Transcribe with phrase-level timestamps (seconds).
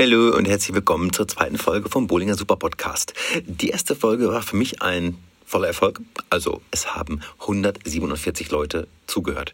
[0.00, 3.12] Hallo und herzlich willkommen zur zweiten Folge vom Bowlinger Super Podcast.
[3.44, 6.00] Die erste Folge war für mich ein voller Erfolg.
[6.30, 9.52] Also es haben 147 Leute zugehört.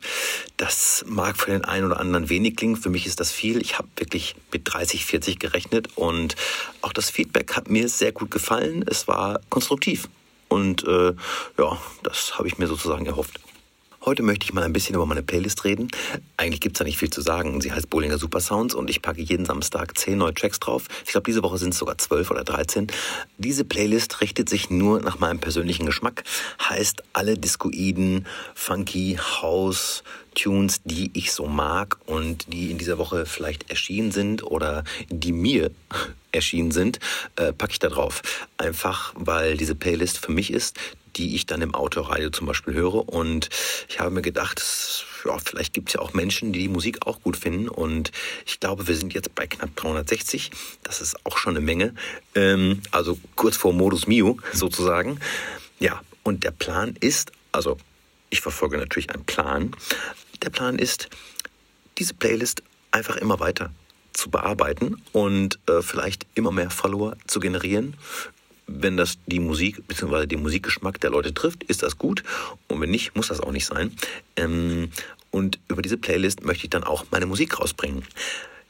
[0.57, 3.61] Das mag für den einen oder anderen wenig klingen, für mich ist das viel.
[3.61, 6.37] Ich habe wirklich mit 30, 40 gerechnet und
[6.81, 8.85] auch das Feedback hat mir sehr gut gefallen.
[8.89, 10.09] Es war konstruktiv
[10.47, 11.13] und äh,
[11.59, 13.41] ja, das habe ich mir sozusagen erhofft.
[14.09, 15.89] Heute möchte ich mal ein bisschen über meine Playlist reden.
[16.37, 17.61] Eigentlich gibt es da nicht viel zu sagen.
[17.61, 20.87] Sie heißt Bollinger Super Sounds und ich packe jeden Samstag zehn neue Tracks drauf.
[21.05, 22.87] Ich glaube, diese Woche sind es sogar zwölf oder dreizehn.
[23.37, 26.23] Diese Playlist richtet sich nur nach meinem persönlichen Geschmack.
[26.63, 30.05] Heißt alle Discoiden, Funky, House,
[30.37, 35.33] Tunes, die ich so mag und die in dieser Woche vielleicht erschienen sind oder die
[35.33, 35.73] mir
[36.31, 37.01] erschienen sind,
[37.35, 38.23] äh, packe ich da drauf.
[38.57, 40.79] Einfach, weil diese Playlist für mich ist,
[41.17, 43.09] die ich dann im Autoradio zum Beispiel höre.
[43.09, 43.49] Und
[43.89, 44.63] ich habe mir gedacht,
[45.25, 47.69] ja, vielleicht gibt es ja auch Menschen, die die Musik auch gut finden.
[47.69, 48.13] Und
[48.45, 50.51] ich glaube, wir sind jetzt bei knapp 360.
[50.83, 51.95] Das ist auch schon eine Menge.
[52.35, 55.21] Ähm, also kurz vor Modus Mio sozusagen.
[55.79, 57.77] Ja, und der Plan ist, also
[58.31, 59.73] ich verfolge natürlich einen Plan.
[60.43, 61.09] Der Plan ist,
[61.99, 63.71] diese Playlist einfach immer weiter
[64.13, 67.95] zu bearbeiten und äh, vielleicht immer mehr Follower zu generieren.
[68.67, 70.27] Wenn das die Musik bzw.
[70.27, 72.25] den Musikgeschmack der Leute trifft, ist das gut.
[72.69, 73.93] Und wenn nicht, muss das auch nicht sein.
[74.37, 74.91] Ähm,
[75.31, 78.03] und über diese Playlist möchte ich dann auch meine Musik rausbringen.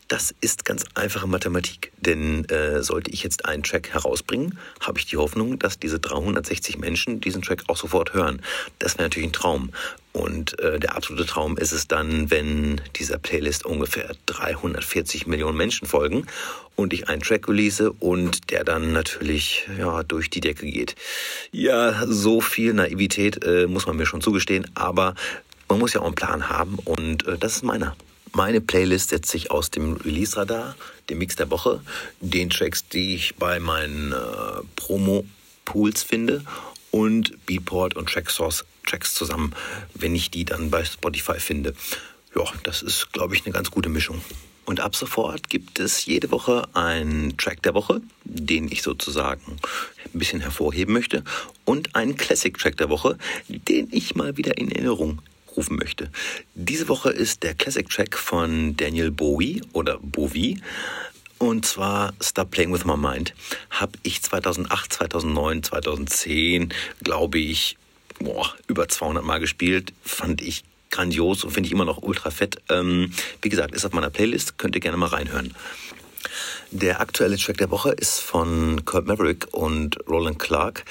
[0.08, 5.06] Das ist ganz einfache Mathematik, denn äh, sollte ich jetzt einen Track herausbringen, habe ich
[5.06, 8.40] die Hoffnung, dass diese 360 Menschen diesen Track auch sofort hören.
[8.78, 9.72] Das wäre natürlich ein Traum.
[10.12, 15.88] Und äh, der absolute Traum ist es dann, wenn dieser Playlist ungefähr 340 Millionen Menschen
[15.88, 16.26] folgen
[16.76, 20.94] und ich einen Track release und der dann natürlich ja durch die Decke geht.
[21.50, 25.16] Ja, so viel Naivität äh, muss man mir schon zugestehen, aber
[25.68, 27.96] man muss ja auch einen Plan haben und äh, das ist meiner.
[28.36, 30.76] Meine Playlist setzt sich aus dem Release-Radar,
[31.08, 31.80] dem Mix der Woche,
[32.20, 34.16] den Tracks, die ich bei meinen äh,
[34.76, 36.44] Promo-Pools finde
[36.90, 39.54] und Beatport und Tracksource Tracks zusammen,
[39.94, 41.74] wenn ich die dann bei Spotify finde.
[42.34, 44.20] Ja, das ist, glaube ich, eine ganz gute Mischung.
[44.66, 49.56] Und ab sofort gibt es jede Woche einen Track der Woche, den ich sozusagen
[50.12, 51.24] ein bisschen hervorheben möchte,
[51.64, 53.16] und einen Classic-Track der Woche,
[53.48, 55.22] den ich mal wieder in Erinnerung
[55.56, 56.10] rufen möchte.
[56.54, 60.60] Diese Woche ist der Classic Track von Daniel Bowie oder Bowie.
[61.38, 63.34] Und zwar Stop Playing With My Mind.
[63.70, 66.72] Habe ich 2008, 2009, 2010,
[67.02, 67.76] glaube ich,
[68.18, 69.92] boah, über 200 Mal gespielt.
[70.02, 72.62] Fand ich grandios und finde ich immer noch ultra fett.
[72.70, 73.12] Ähm,
[73.42, 75.54] wie gesagt, ist auf meiner Playlist, könnt ihr gerne mal reinhören.
[76.70, 80.84] Der aktuelle Track der Woche ist von Kurt Maverick und Roland Clark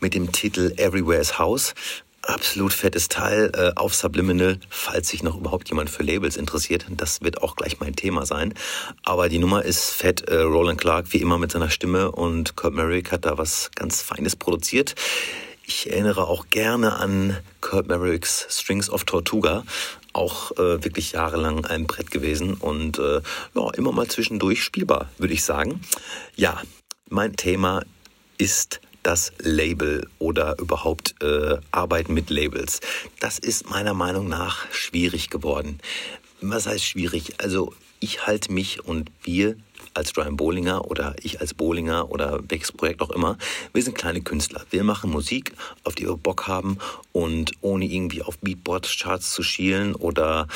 [0.00, 1.74] mit dem Titel Everywhere's House
[2.28, 6.86] absolut fettes Teil äh, auf Subliminal, falls sich noch überhaupt jemand für Labels interessiert.
[6.90, 8.54] Das wird auch gleich mein Thema sein.
[9.02, 10.28] Aber die Nummer ist fett.
[10.28, 14.02] Äh, Roland Clark, wie immer mit seiner Stimme und Kurt Merrick hat da was ganz
[14.02, 14.94] Feines produziert.
[15.66, 19.64] Ich erinnere auch gerne an Kurt Merricks Strings of Tortuga.
[20.12, 23.20] Auch äh, wirklich jahrelang ein Brett gewesen und äh,
[23.54, 25.80] ja, immer mal zwischendurch spielbar, würde ich sagen.
[26.36, 26.60] Ja,
[27.08, 27.82] mein Thema
[28.38, 32.80] ist das Label oder überhaupt äh, Arbeiten mit Labels.
[33.20, 35.78] Das ist meiner Meinung nach schwierig geworden.
[36.40, 37.34] Was heißt schwierig?
[37.38, 39.56] Also ich halte mich und wir
[39.94, 43.38] als Brian Bowlinger oder ich als Bowlinger oder welches Projekt auch immer,
[43.72, 44.64] wir sind kleine Künstler.
[44.70, 45.52] Wir machen Musik,
[45.84, 46.78] auf die wir Bock haben
[47.12, 50.48] und ohne irgendwie auf Beatboard-Charts zu schielen oder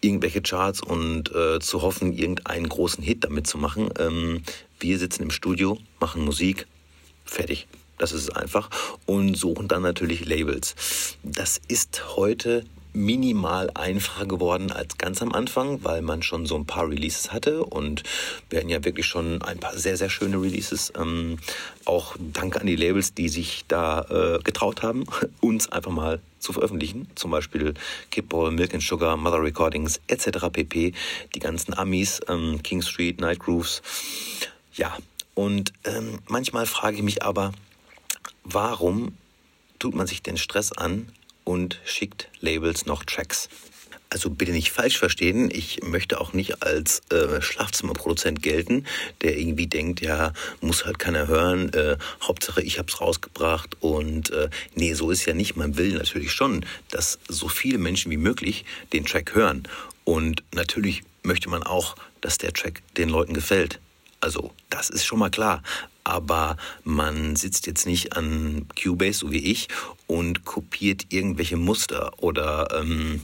[0.00, 3.90] irgendwelche Charts und äh, zu hoffen, irgendeinen großen Hit damit zu machen.
[3.98, 4.42] Ähm,
[4.78, 6.66] wir sitzen im Studio, machen Musik,
[7.30, 7.68] Fertig.
[7.96, 8.68] Das ist es einfach.
[9.06, 10.74] Und suchen dann natürlich Labels.
[11.22, 16.66] Das ist heute minimal einfacher geworden als ganz am Anfang, weil man schon so ein
[16.66, 18.02] paar Releases hatte und
[18.52, 20.92] hatten ja wirklich schon ein paar sehr, sehr schöne Releases.
[20.98, 21.38] Ähm,
[21.84, 25.04] auch danke an die Labels, die sich da äh, getraut haben,
[25.40, 27.06] uns einfach mal zu veröffentlichen.
[27.14, 27.74] Zum Beispiel
[28.10, 30.48] Kipball, Milk and Sugar, Mother Recordings etc.
[30.50, 30.94] pp.
[31.32, 33.82] Die ganzen Amis, ähm, King Street, Night Grooves.
[34.74, 34.96] Ja,
[35.40, 37.52] und ähm, manchmal frage ich mich aber,
[38.44, 39.16] warum
[39.78, 41.08] tut man sich den Stress an
[41.44, 43.48] und schickt Labels noch Tracks?
[44.10, 48.84] Also bitte nicht falsch verstehen, ich möchte auch nicht als äh, Schlafzimmerproduzent gelten,
[49.22, 54.50] der irgendwie denkt, ja, muss halt keiner hören, äh, Hauptsache ich hab's rausgebracht und äh,
[54.74, 55.56] nee, so ist ja nicht.
[55.56, 59.62] Man will natürlich schon, dass so viele Menschen wie möglich den Track hören
[60.04, 63.80] und natürlich möchte man auch, dass der Track den Leuten gefällt.
[64.20, 65.62] Also, das ist schon mal klar.
[66.04, 69.68] Aber man sitzt jetzt nicht an Cubase, so wie ich,
[70.06, 73.22] und kopiert irgendwelche Muster oder ähm,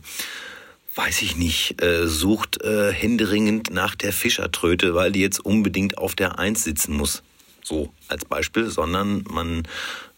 [0.94, 6.14] weiß ich nicht, äh, sucht äh, händeringend nach der Fischertröte, weil die jetzt unbedingt auf
[6.14, 7.22] der Eins sitzen muss.
[7.62, 9.66] So als Beispiel, sondern man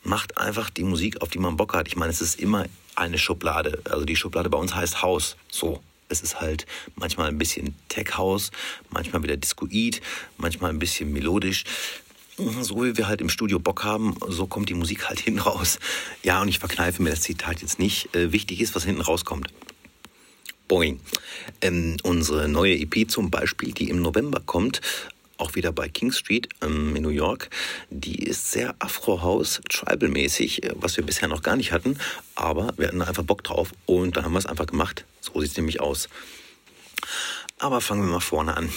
[0.04, 1.88] macht einfach die Musik, auf die man Bock hat.
[1.88, 3.82] Ich meine, es ist immer eine Schublade.
[3.90, 5.36] Also die Schublade bei uns heißt Haus.
[5.50, 5.80] So.
[6.08, 6.66] Es ist halt
[6.96, 8.50] manchmal ein bisschen Tech House,
[8.90, 10.00] manchmal wieder Discoid,
[10.36, 11.64] manchmal ein bisschen melodisch.
[12.60, 15.78] So wie wir halt im Studio Bock haben, so kommt die Musik halt hinten raus.
[16.22, 18.14] Ja, und ich verkneife mir das Zitat jetzt nicht.
[18.14, 19.48] Äh, wichtig ist, was hinten rauskommt.
[20.68, 21.00] Boing.
[21.62, 24.80] Ähm, unsere neue EP zum Beispiel, die im November kommt,
[25.38, 27.48] auch wieder bei King Street ähm, in New York.
[27.90, 31.98] Die ist sehr Afro-House, Tribal-mäßig, äh, was wir bisher noch gar nicht hatten.
[32.34, 35.04] Aber wir hatten einfach Bock drauf und dann haben wir es einfach gemacht.
[35.20, 36.08] So sieht es nämlich aus.
[37.58, 38.70] Aber fangen wir mal vorne an.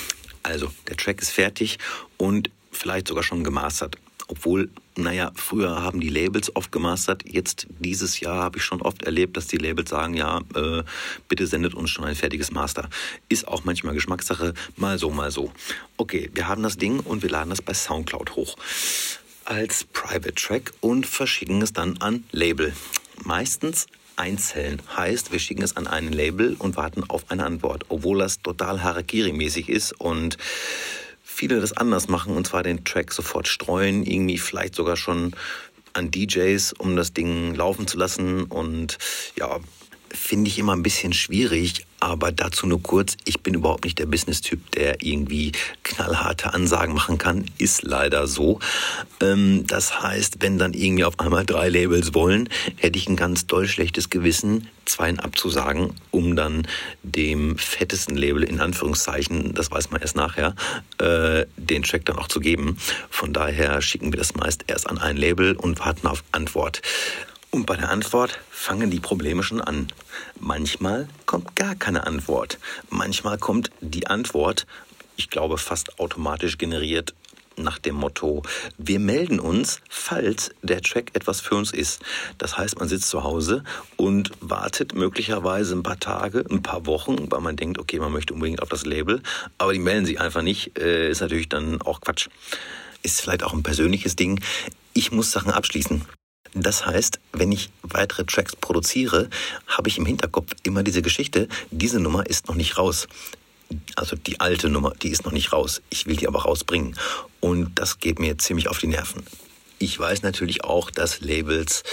[0.43, 1.77] Also, der Track ist fertig
[2.17, 3.97] und vielleicht sogar schon gemastert.
[4.31, 7.23] Obwohl, naja, früher haben die Labels oft gemastert.
[7.27, 10.83] Jetzt dieses Jahr habe ich schon oft erlebt, dass die Labels sagen, ja, äh,
[11.27, 12.89] bitte sendet uns schon ein fertiges Master.
[13.27, 15.51] Ist auch manchmal Geschmackssache, mal so, mal so.
[15.97, 18.55] Okay, wir haben das Ding und wir laden das bei Soundcloud hoch
[19.43, 22.73] als Private Track und verschicken es dann an Label.
[23.25, 24.81] Meistens einzeln.
[24.95, 28.81] Heißt, wir schicken es an ein Label und warten auf eine Antwort, obwohl das total
[28.81, 30.37] Harakiri-mäßig ist und
[31.33, 35.33] viele das anders machen und zwar den Track sofort streuen, irgendwie vielleicht sogar schon
[35.93, 38.43] an DJs, um das Ding laufen zu lassen.
[38.43, 38.97] Und
[39.37, 39.59] ja,
[40.13, 44.07] finde ich immer ein bisschen schwierig, aber dazu nur kurz, ich bin überhaupt nicht der
[44.07, 45.51] Business-Typ, der irgendwie
[45.83, 47.45] knallharte Ansagen machen kann.
[47.57, 48.59] Ist leider so.
[49.21, 53.45] Ähm, das heißt, wenn dann irgendwie auf einmal drei Labels wollen, hätte ich ein ganz
[53.45, 56.67] doll schlechtes Gewissen, zweien abzusagen, um dann
[57.03, 60.55] dem fettesten Label, in Anführungszeichen, das weiß man erst nachher,
[60.97, 62.77] äh, den Track dann auch zu geben.
[63.09, 66.81] Von daher schicken wir das meist erst an ein Label und warten auf Antwort.
[67.51, 69.87] Und bei der Antwort fangen die Probleme schon an.
[70.39, 72.57] Manchmal kommt gar keine Antwort.
[72.89, 74.65] Manchmal kommt die Antwort,
[75.17, 77.13] ich glaube fast automatisch generiert,
[77.57, 78.43] nach dem Motto,
[78.77, 82.01] wir melden uns, falls der Track etwas für uns ist.
[82.37, 83.63] Das heißt, man sitzt zu Hause
[83.97, 88.33] und wartet möglicherweise ein paar Tage, ein paar Wochen, weil man denkt, okay, man möchte
[88.33, 89.21] unbedingt auf das Label,
[89.57, 92.29] aber die melden sich einfach nicht, äh, ist natürlich dann auch Quatsch.
[93.03, 94.41] Ist vielleicht auch ein persönliches Ding.
[94.93, 96.05] Ich muss Sachen abschließen.
[96.53, 99.29] Das heißt, wenn ich weitere Tracks produziere,
[99.67, 103.07] habe ich im Hinterkopf immer diese Geschichte, diese Nummer ist noch nicht raus.
[103.95, 105.81] Also die alte Nummer, die ist noch nicht raus.
[105.89, 106.97] Ich will die aber rausbringen.
[107.39, 109.23] Und das geht mir ziemlich auf die Nerven.
[109.79, 111.83] Ich weiß natürlich auch, dass Labels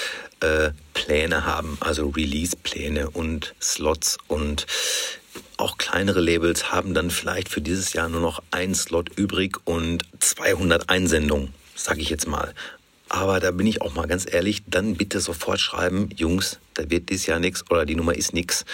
[0.41, 4.67] äh, Pläne haben, also Release-Pläne und Slots und
[5.57, 10.05] auch kleinere Labels haben dann vielleicht für dieses Jahr nur noch ein Slot übrig und
[10.21, 12.55] 200 Einsendungen, sage ich jetzt mal.
[13.09, 17.09] Aber da bin ich auch mal ganz ehrlich, dann bitte sofort schreiben, Jungs, da wird
[17.09, 18.65] dieses Jahr nichts oder die Nummer ist nichts.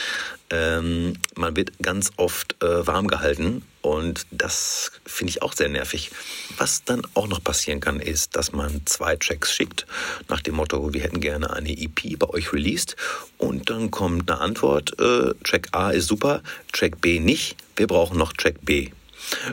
[0.50, 6.10] Ähm, man wird ganz oft äh, warm gehalten und das finde ich auch sehr nervig.
[6.58, 9.86] Was dann auch noch passieren kann, ist, dass man zwei Tracks schickt,
[10.28, 12.96] nach dem Motto, wir hätten gerne eine EP bei euch released
[13.38, 16.42] und dann kommt eine Antwort, äh, Track A ist super,
[16.72, 18.90] Track B nicht, wir brauchen noch Track B.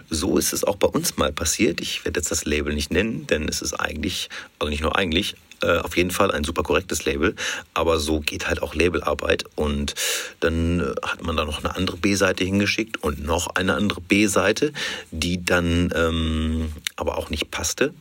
[0.10, 1.82] So ist es auch bei uns mal passiert.
[1.82, 4.30] Ich werde jetzt das Label nicht nennen, denn es ist eigentlich,
[4.60, 7.36] also nicht nur eigentlich, äh, auf jeden Fall ein super korrektes Label,
[7.74, 9.94] aber so geht halt auch Labelarbeit und
[10.40, 14.74] dann äh, hat man da noch eine andere B-Seite hingeschickt und noch eine andere B-Seite,
[15.12, 17.94] die dann ähm, aber auch nicht passte,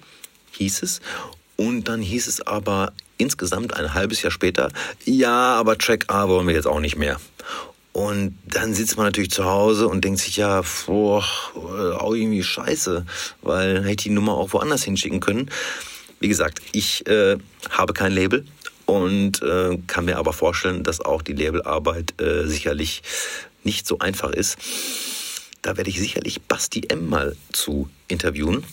[0.52, 1.00] hieß es.
[1.56, 4.70] Und dann hieß es aber insgesamt ein halbes Jahr später,
[5.04, 7.20] ja, aber Track A wollen wir jetzt auch nicht mehr.
[7.92, 11.24] Und dann sitzt man natürlich zu Hause und denkt sich, ja, boah,
[11.98, 13.04] auch irgendwie scheiße,
[13.42, 15.50] weil hätte ich die Nummer auch woanders hinschicken können.
[16.20, 17.38] Wie gesagt, ich äh,
[17.70, 18.44] habe kein Label
[18.86, 23.02] und äh, kann mir aber vorstellen, dass auch die Labelarbeit äh, sicherlich
[23.64, 24.58] nicht so einfach ist.
[25.62, 28.64] Da werde ich sicherlich Basti M mal zu interviewen.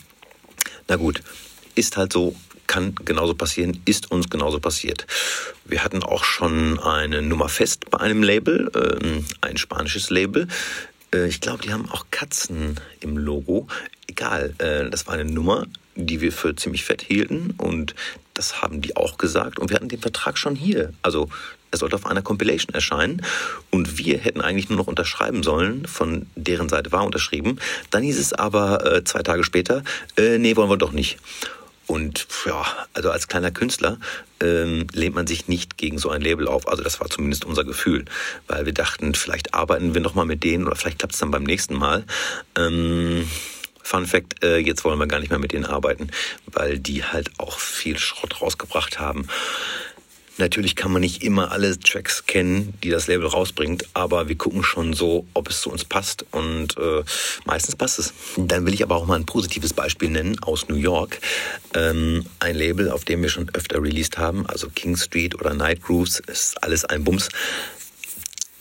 [0.88, 1.21] Na gut,
[1.75, 2.36] ist halt so,
[2.67, 5.07] kann genauso passieren, ist uns genauso passiert.
[5.65, 10.47] Wir hatten auch schon eine Nummer fest bei einem Label, äh, ein spanisches Label.
[11.13, 13.67] Äh, ich glaube, die haben auch Katzen im Logo.
[14.07, 17.95] Egal, äh, das war eine Nummer, die wir für ziemlich fett hielten und
[18.33, 20.93] das haben die auch gesagt und wir hatten den Vertrag schon hier.
[21.01, 21.29] Also
[21.71, 23.24] er sollte auf einer Compilation erscheinen
[23.71, 27.59] und wir hätten eigentlich nur noch unterschreiben sollen, von deren Seite war unterschrieben.
[27.89, 29.83] Dann hieß es aber äh, zwei Tage später,
[30.17, 31.17] äh, nee, wollen wir doch nicht.
[31.88, 33.98] Und ja, also als kleiner Künstler
[34.41, 36.67] ähm, lehnt man sich nicht gegen so ein Label auf.
[36.67, 38.06] Also das war zumindest unser Gefühl,
[38.48, 41.44] weil wir dachten, vielleicht arbeiten wir nochmal mit denen oder vielleicht klappt es dann beim
[41.44, 42.03] nächsten Mal.
[42.58, 43.27] Ähm,
[43.82, 46.10] Fun Fact, äh, jetzt wollen wir gar nicht mehr mit denen arbeiten,
[46.48, 49.29] weil die halt auch viel Schrott rausgebracht haben.
[50.38, 54.63] Natürlich kann man nicht immer alle Tracks kennen, die das Label rausbringt, aber wir gucken
[54.63, 57.03] schon so, ob es zu uns passt und äh,
[57.46, 58.13] meistens passt es.
[58.38, 61.20] Dann will ich aber auch mal ein positives Beispiel nennen aus New York.
[61.74, 65.82] Ähm, ein Label, auf dem wir schon öfter released haben, also King Street oder Night
[65.82, 67.29] Grooves, ist alles ein Bums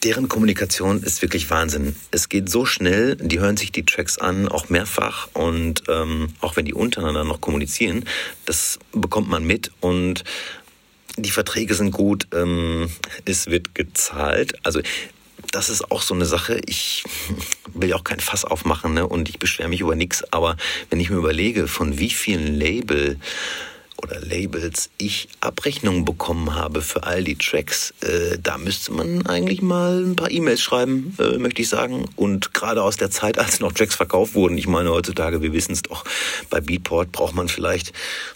[0.06, 1.96] deren Kommunikation ist wirklich Wahnsinn.
[2.12, 6.54] Es geht so schnell, die hören sich die Tracks an, auch mehrfach und ähm, auch
[6.54, 8.04] wenn die untereinander noch kommunizieren,
[8.44, 10.22] das bekommt man mit und
[11.16, 12.90] die Verträge sind gut, ähm,
[13.24, 14.54] es wird gezahlt.
[14.62, 14.80] Also
[15.52, 16.60] das ist auch so eine Sache.
[16.66, 17.04] Ich
[17.74, 19.06] will ja auch kein Fass aufmachen ne?
[19.06, 20.24] und ich beschwere mich über nichts.
[20.32, 20.56] Aber
[20.90, 23.18] wenn ich mir überlege, von wie vielen Label
[24.02, 29.62] oder Labels ich Abrechnungen bekommen habe für all die Tracks, äh, da müsste man eigentlich
[29.62, 32.06] mal ein paar E-Mails schreiben, äh, möchte ich sagen.
[32.16, 35.72] Und gerade aus der Zeit, als noch Tracks verkauft wurden, ich meine heutzutage, wir wissen
[35.72, 36.04] es doch,
[36.50, 37.94] bei Beatport braucht man vielleicht,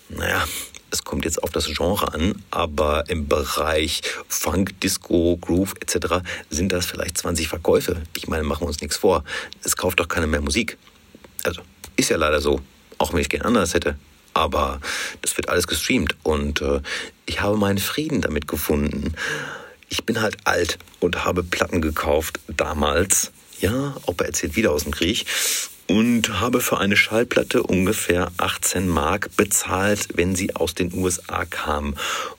[0.09, 0.47] naja,
[0.91, 6.23] es kommt jetzt auf das Genre an, aber im Bereich Funk, Disco, Groove etc.
[6.51, 8.03] sind das vielleicht 20 Verkäufe.
[8.17, 9.25] Ich meine, machen wir uns nichts vor.
[9.63, 10.79] Es kauft doch keiner mehr Musik.
[11.45, 11.63] Also
[11.97, 12.61] ist ja leider so,
[12.99, 13.97] auch wenn ich gerne anders hätte.
[14.35, 14.81] Aber
[15.23, 16.81] das wird alles gestreamt und äh,
[17.27, 19.15] ich habe meinen Frieden damit gefunden.
[19.89, 23.33] Ich bin halt alt und habe Platten gekauft damals.
[23.61, 25.27] Ja, Opa erzählt wieder aus dem Krieg
[25.91, 31.97] und habe für eine Schallplatte ungefähr 18 Mark bezahlt, wenn sie aus den USA kam.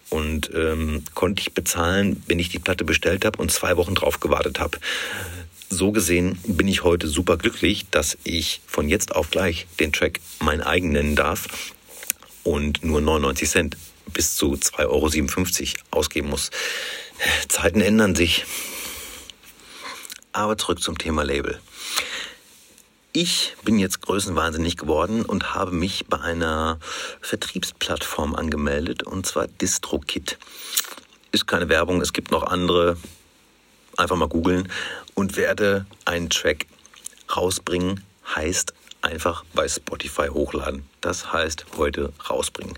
[0.10, 4.22] Und ähm, konnte ich bezahlen, wenn ich die Platte bestellt habe und zwei Wochen drauf
[4.22, 4.77] gewartet habe.
[5.70, 10.22] So gesehen bin ich heute super glücklich, dass ich von jetzt auf gleich den Track
[10.39, 11.74] mein eigen nennen darf
[12.43, 13.77] und nur 99 Cent
[14.13, 16.51] bis zu 2,57 Euro ausgeben muss.
[17.50, 18.46] Zeiten ändern sich.
[20.31, 21.60] Aber zurück zum Thema Label.
[23.13, 26.80] Ich bin jetzt größenwahnsinnig geworden und habe mich bei einer
[27.20, 30.38] Vertriebsplattform angemeldet, und zwar DistroKit.
[31.34, 32.96] Ist keine Werbung, es gibt noch andere.
[33.98, 34.72] Einfach mal googeln
[35.13, 36.68] und werde einen Track
[37.36, 38.01] rausbringen,
[38.34, 40.88] heißt einfach bei Spotify hochladen.
[41.01, 42.77] Das heißt heute rausbringen.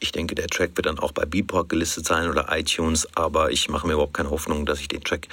[0.00, 3.68] Ich denke, der Track wird dann auch bei Beatport gelistet sein oder iTunes, aber ich
[3.68, 5.26] mache mir überhaupt keine Hoffnung, dass ich den Track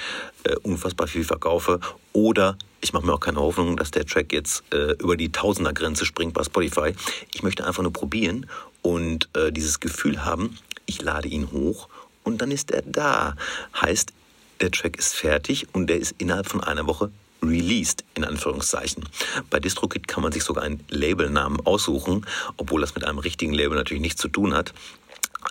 [0.43, 1.79] äh, unfassbar viel verkaufe.
[2.13, 6.05] Oder ich mache mir auch keine Hoffnung, dass der Track jetzt äh, über die Tausender-Grenze
[6.05, 6.95] springt bei Spotify.
[7.33, 8.47] Ich möchte einfach nur probieren
[8.81, 10.57] und äh, dieses Gefühl haben,
[10.87, 11.87] ich lade ihn hoch
[12.23, 13.35] und dann ist er da.
[13.79, 14.13] Heißt,
[14.61, 17.11] der Track ist fertig und der ist innerhalb von einer Woche
[17.47, 19.07] released, in Anführungszeichen.
[19.49, 22.25] Bei DistroKit kann man sich sogar einen Labelnamen aussuchen,
[22.57, 24.73] obwohl das mit einem richtigen Label natürlich nichts zu tun hat.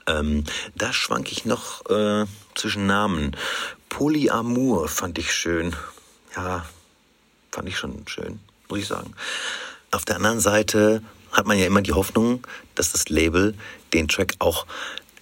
[0.07, 3.37] Ähm, da schwank ich noch äh, zwischen Namen.
[3.89, 5.75] Polyamour fand ich schön.
[6.37, 6.67] Ja,
[7.53, 9.15] fand ich schon schön, muss ich sagen.
[9.93, 13.55] Auf der anderen Seite hat man ja immer die Hoffnung, dass das Label
[13.93, 14.67] den Track auch,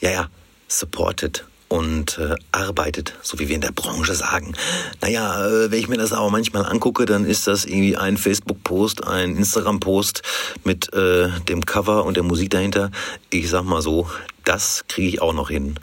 [0.00, 0.30] ja, ja,
[0.68, 4.52] supportet und äh, arbeitet, so wie wir in der Branche sagen.
[5.00, 9.06] Naja, äh, wenn ich mir das aber manchmal angucke, dann ist das irgendwie ein Facebook-Post,
[9.06, 10.20] ein Instagram-Post
[10.64, 12.90] mit äh, dem Cover und der Musik dahinter.
[13.30, 14.06] Ich sag mal so,
[14.44, 15.78] das kriege ich auch noch hin.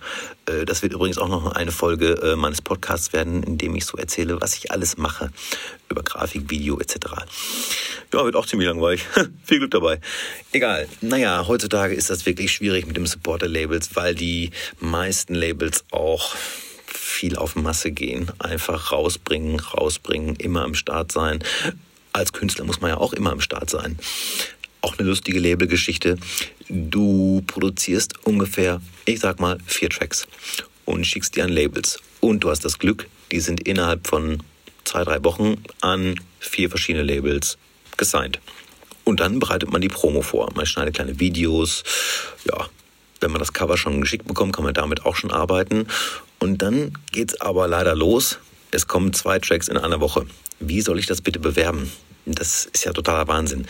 [0.46, 3.86] Äh, das wird übrigens auch noch eine Folge äh, meines Podcasts werden, in dem ich
[3.86, 5.32] so erzähle, was ich alles mache
[5.90, 6.96] über Grafik, Video etc.
[8.14, 9.06] Ja, wird auch ziemlich langweilig.
[9.46, 10.00] Viel Glück dabei.
[10.52, 10.88] Egal.
[11.02, 16.36] Naja, heutzutage ist das wirklich schwierig mit dem Supporter-Labels, weil die meisten Labels auch
[16.86, 18.32] viel auf Masse gehen.
[18.40, 21.44] Einfach rausbringen, rausbringen, immer am Start sein.
[22.14, 24.00] Als Künstler muss man ja auch immer am Start sein.
[24.82, 26.18] Auch eine lustige Labelgeschichte.
[26.70, 30.28] Du produzierst ungefähr, ich sag mal, vier Tracks
[30.86, 32.00] und schickst die an Labels.
[32.22, 34.44] Und du hast das Glück, die sind innerhalb von
[34.86, 37.58] zwei, drei Wochen an vier verschiedene Labels
[37.98, 38.40] gesigned.
[39.04, 40.52] Und dann bereitet man die Promo vor.
[40.56, 41.84] Man schneidet kleine Videos.
[42.46, 42.70] Ja,
[43.20, 45.88] wenn man das Cover schon geschickt bekommt, kann man damit auch schon arbeiten.
[46.40, 48.40] Und dann geht es aber leider los.
[48.72, 50.26] Es kommen zwei Tracks in einer Woche.
[50.60, 51.92] Wie soll ich das bitte bewerben?
[52.26, 53.66] Das ist ja totaler Wahnsinn.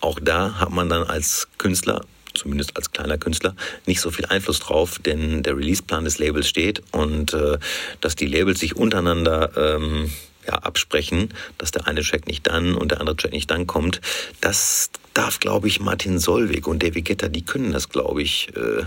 [0.00, 2.02] Auch da hat man dann als Künstler
[2.34, 3.54] zumindest als kleiner Künstler,
[3.86, 7.58] nicht so viel Einfluss drauf, denn der Releaseplan des Labels steht und äh,
[8.00, 10.10] dass die Labels sich untereinander ähm,
[10.46, 14.00] ja, absprechen, dass der eine Track nicht dann und der andere Track nicht dann kommt.
[14.40, 18.48] Das darf, glaube ich, Martin Solwig und David Guetta, die können das, glaube ich.
[18.56, 18.84] Äh,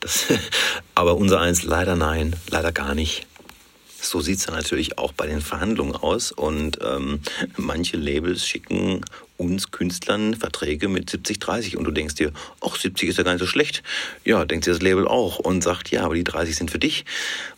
[0.00, 0.26] das,
[0.94, 3.26] aber unser eins leider nein, leider gar nicht.
[4.00, 6.30] So sieht es ja natürlich auch bei den Verhandlungen aus.
[6.30, 7.20] Und ähm,
[7.56, 9.00] manche Labels schicken
[9.36, 13.32] uns Künstlern Verträge mit 70, 30 und du denkst dir, ach, 70 ist ja gar
[13.32, 13.82] nicht so schlecht.
[14.24, 17.04] Ja, denkt sich das Label auch und sagt, ja, aber die 30 sind für dich.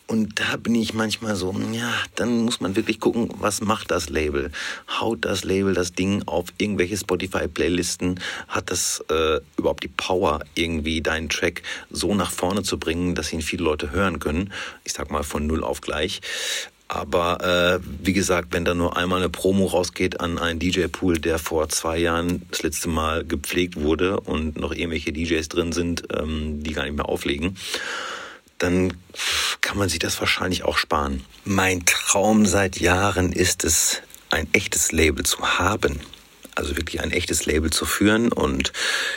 [0.08, 4.08] Und da bin ich manchmal so, ja, dann muss man wirklich gucken, was macht das
[4.08, 4.52] Label?
[4.88, 8.20] Haut das Label das Ding auf irgendwelche Spotify-Playlisten?
[8.46, 13.32] Hat das äh, überhaupt die Power, irgendwie deinen Track so nach vorne zu bringen, dass
[13.32, 14.52] ihn viele Leute hören können?
[14.84, 16.20] Ich sag mal von null auf gleich.
[16.88, 21.38] Aber äh, wie gesagt, wenn da nur einmal eine Promo rausgeht an einen DJ-Pool, der
[21.38, 26.62] vor zwei Jahren das letzte Mal gepflegt wurde und noch irgendwelche DJs drin sind, ähm,
[26.62, 27.56] die gar nicht mehr auflegen,
[28.58, 28.94] dann
[29.60, 31.24] kann man sich das wahrscheinlich auch sparen.
[31.44, 34.00] Mein Traum seit Jahren ist es,
[34.30, 36.00] ein echtes Label zu haben.
[36.54, 38.72] Also wirklich ein echtes Label zu führen und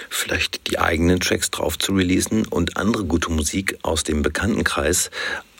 [0.10, 5.10] vielleicht die eigenen Tracks drauf zu releasen und andere gute Musik aus dem Bekanntenkreis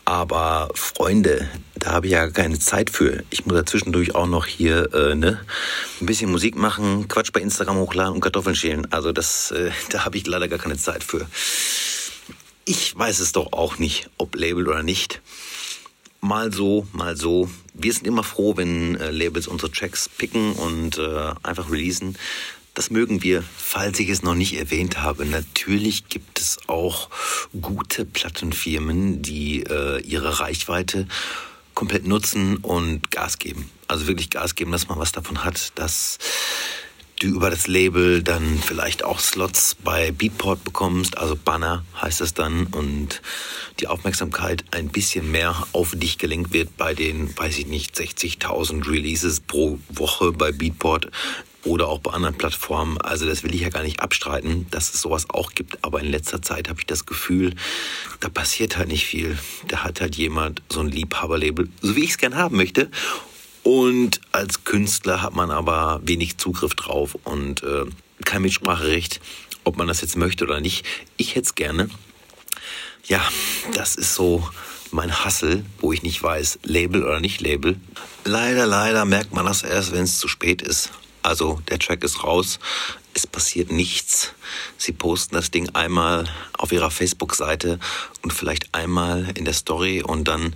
[0.04, 3.22] aber Freunde, da habe ich ja keine Zeit für.
[3.30, 5.40] Ich muss ja zwischendurch auch noch hier äh, ne,
[6.00, 8.92] ein bisschen Musik machen, Quatsch bei Instagram hochladen und Kartoffeln schälen.
[8.92, 11.26] Also das, äh, da habe ich leider gar keine Zeit für.
[12.64, 15.20] Ich weiß es doch auch nicht, ob Label oder nicht.
[16.20, 17.50] Mal so, mal so.
[17.72, 22.16] Wir sind immer froh, wenn äh, Labels unsere Tracks picken und äh, einfach releasen.
[22.80, 25.26] Das mögen wir, falls ich es noch nicht erwähnt habe.
[25.26, 27.10] Natürlich gibt es auch
[27.60, 31.06] gute Plattenfirmen, die äh, ihre Reichweite
[31.74, 33.70] komplett nutzen und Gas geben.
[33.86, 36.16] Also wirklich Gas geben, dass man was davon hat, dass
[37.18, 42.32] du über das Label dann vielleicht auch Slots bei Beatport bekommst, also Banner heißt es
[42.32, 43.20] dann, und
[43.80, 48.90] die Aufmerksamkeit ein bisschen mehr auf dich gelenkt wird bei den, weiß ich nicht, 60.000
[48.90, 51.10] Releases pro Woche bei Beatport
[51.64, 52.98] oder auch bei anderen Plattformen.
[52.98, 55.84] Also das will ich ja gar nicht abstreiten, dass es sowas auch gibt.
[55.84, 57.54] Aber in letzter Zeit habe ich das Gefühl,
[58.20, 59.38] da passiert halt nicht viel.
[59.68, 62.90] Da hat halt jemand so ein Liebhaberlabel, so wie ich es gern haben möchte.
[63.62, 67.84] Und als Künstler hat man aber wenig Zugriff drauf und äh,
[68.24, 69.20] kein Mitspracherecht,
[69.64, 70.86] ob man das jetzt möchte oder nicht.
[71.18, 71.90] Ich hätte es gerne.
[73.06, 73.22] Ja,
[73.74, 74.48] das ist so
[74.92, 77.76] mein Hassel, wo ich nicht weiß, Label oder nicht Label.
[78.24, 80.90] Leider, leider merkt man das erst, wenn es zu spät ist.
[81.22, 82.58] Also der Track ist raus,
[83.14, 84.32] es passiert nichts.
[84.78, 87.78] Sie posten das Ding einmal auf ihrer Facebook-Seite
[88.22, 90.54] und vielleicht einmal in der Story und dann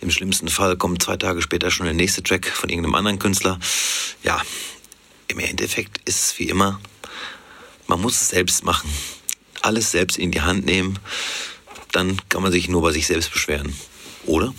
[0.00, 3.58] im schlimmsten Fall kommt zwei Tage später schon der nächste Track von irgendeinem anderen Künstler.
[4.22, 4.40] Ja,
[5.28, 6.80] im Endeffekt ist es wie immer,
[7.86, 8.90] man muss es selbst machen.
[9.60, 10.98] Alles selbst in die Hand nehmen,
[11.92, 13.76] dann kann man sich nur bei sich selbst beschweren.
[14.26, 14.52] Oder?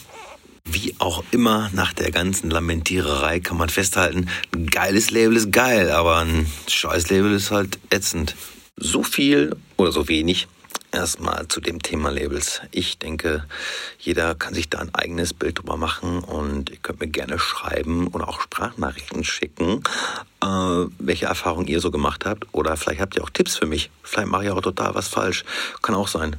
[0.65, 5.91] Wie auch immer, nach der ganzen Lamentiererei kann man festhalten, ein geiles Label ist geil,
[5.91, 8.35] aber ein scheiß Label ist halt ätzend.
[8.77, 10.47] So viel oder so wenig
[10.93, 12.61] erstmal zu dem Thema Labels.
[12.71, 13.45] Ich denke,
[13.99, 18.07] jeder kann sich da ein eigenes Bild drüber machen und ihr könnt mir gerne schreiben
[18.07, 19.83] oder auch Sprachnachrichten schicken,
[20.41, 20.47] äh,
[20.97, 22.47] welche Erfahrungen ihr so gemacht habt.
[22.53, 23.89] Oder vielleicht habt ihr auch Tipps für mich.
[24.01, 25.43] Vielleicht mache ich auch total was falsch.
[25.81, 26.37] Kann auch sein.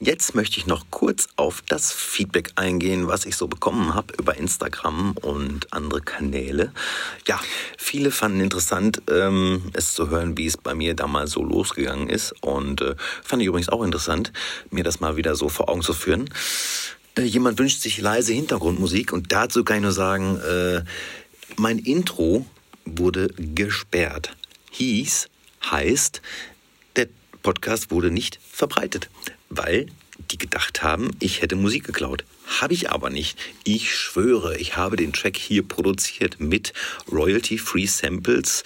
[0.00, 4.36] Jetzt möchte ich noch kurz auf das Feedback eingehen, was ich so bekommen habe über
[4.36, 6.72] Instagram und andere Kanäle.
[7.26, 7.40] Ja,
[7.76, 12.32] viele fanden interessant, ähm, es zu hören, wie es bei mir damals so losgegangen ist.
[12.42, 14.32] Und äh, fand ich übrigens auch interessant,
[14.70, 16.30] mir das mal wieder so vor Augen zu führen.
[17.16, 20.84] Äh, jemand wünscht sich leise Hintergrundmusik und dazu kann ich nur sagen, äh,
[21.56, 22.46] mein Intro
[22.84, 24.36] wurde gesperrt.
[24.70, 25.26] Hieß,
[25.68, 26.22] heißt,
[26.94, 27.08] der
[27.42, 29.10] Podcast wurde nicht verbreitet
[29.48, 29.86] weil
[30.30, 32.24] die gedacht haben, ich hätte Musik geklaut.
[32.60, 33.38] Habe ich aber nicht.
[33.64, 36.72] Ich schwöre, ich habe den Track hier produziert mit
[37.10, 38.64] Royalty-Free Samples,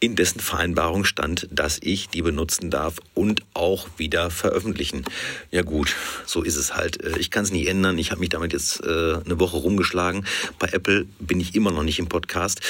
[0.00, 5.04] in dessen Vereinbarung stand, dass ich die benutzen darf und auch wieder veröffentlichen.
[5.50, 7.02] Ja gut, so ist es halt.
[7.02, 7.98] Äh, ich kann es nicht ändern.
[7.98, 10.24] Ich habe mich damit jetzt äh, eine Woche rumgeschlagen.
[10.58, 12.60] Bei Apple bin ich immer noch nicht im Podcast.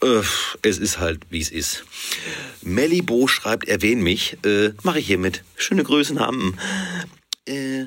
[0.00, 1.84] Es ist halt, wie es ist.
[2.62, 4.36] Mellibo schreibt, erwähn mich.
[4.44, 5.42] Äh, Mache ich hiermit.
[5.56, 6.58] Schöne Grüße Namen.
[7.46, 7.86] Äh,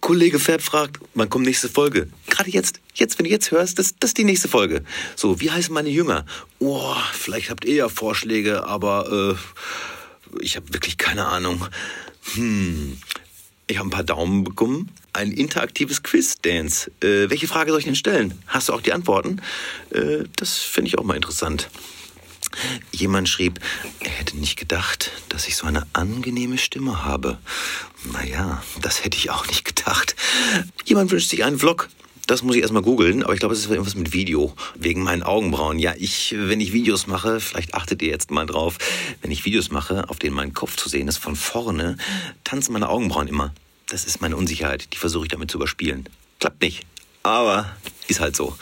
[0.00, 2.08] Kollege Fab fragt, wann kommt nächste Folge?
[2.28, 4.84] Gerade jetzt, jetzt, wenn du jetzt hörst, das, das ist die nächste Folge.
[5.16, 6.26] So, wie heißen meine Jünger?
[6.58, 9.36] Oh, vielleicht habt ihr ja Vorschläge, aber
[10.30, 11.66] äh, ich habe wirklich keine Ahnung.
[12.34, 12.98] Hm,
[13.68, 14.90] ich habe ein paar Daumen bekommen.
[15.12, 16.90] Ein interaktives Quiz-Dance.
[17.00, 18.38] Äh, welche Frage soll ich denn stellen?
[18.46, 19.40] Hast du auch die Antworten?
[19.90, 21.68] Äh, das finde ich auch mal interessant.
[22.92, 23.60] Jemand schrieb,
[24.00, 27.38] er hätte nicht gedacht, dass ich so eine angenehme Stimme habe.
[28.12, 30.16] Naja, das hätte ich auch nicht gedacht.
[30.84, 31.88] Jemand wünscht sich einen Vlog.
[32.28, 34.54] Das muss ich erstmal googeln, aber ich glaube, es ist irgendwas mit Video.
[34.74, 35.78] Wegen meinen Augenbrauen.
[35.78, 38.76] Ja, ich, wenn ich Videos mache, vielleicht achtet ihr jetzt mal drauf,
[39.22, 41.96] wenn ich Videos mache, auf denen mein Kopf zu sehen ist von vorne,
[42.44, 43.54] tanzen meine Augenbrauen immer.
[43.88, 44.92] Das ist meine Unsicherheit.
[44.92, 46.06] Die versuche ich damit zu überspielen.
[46.38, 46.84] Klappt nicht.
[47.22, 47.74] Aber
[48.08, 48.58] ist halt so.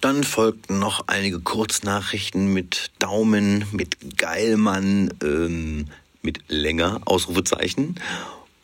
[0.00, 5.86] Dann folgten noch einige Kurznachrichten mit Daumen, mit Geilmann, ähm,
[6.20, 7.94] mit länger Ausrufezeichen.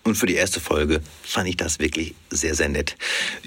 [0.05, 2.97] Und für die erste Folge fand ich das wirklich sehr, sehr nett.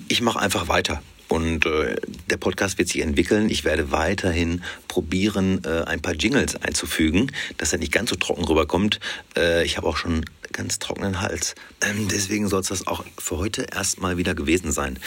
[0.07, 1.01] Ich mache einfach weiter.
[1.27, 1.95] Und äh,
[2.29, 3.49] der Podcast wird sich entwickeln.
[3.49, 8.45] Ich werde weiterhin probieren, äh, ein paar Jingles einzufügen, dass er nicht ganz so trocken
[8.45, 8.99] rüberkommt.
[9.35, 11.55] Äh, ich habe auch schon ganz trockenen Hals.
[11.81, 14.99] Ähm, deswegen soll es das auch für heute erstmal wieder gewesen sein.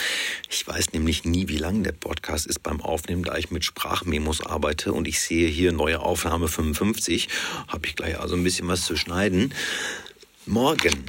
[0.49, 4.45] Ich weiß nämlich nie, wie lang der Podcast ist beim Aufnehmen, da ich mit Sprachmemos
[4.45, 7.29] arbeite und ich sehe hier neue Aufnahme 55.
[7.67, 9.53] Habe ich gleich also ein bisschen was zu schneiden.
[10.45, 11.05] Morgen,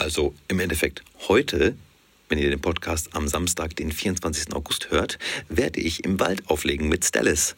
[0.00, 1.76] also im Endeffekt heute,
[2.28, 4.54] wenn ihr den Podcast am Samstag, den 24.
[4.54, 7.54] August hört, werde ich im Wald auflegen mit Stellis.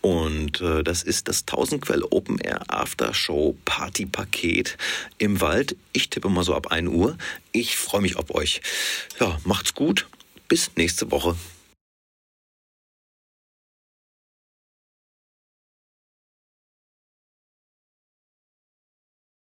[0.00, 4.76] Und äh, das ist das 1000 Quell Open Air After Show Party Paket
[5.18, 5.76] im Wald.
[5.92, 7.16] Ich tippe mal so ab 1 Uhr.
[7.52, 8.60] Ich freue mich auf euch.
[9.18, 10.06] Ja, macht's gut.
[10.48, 11.36] Bis nächste Woche.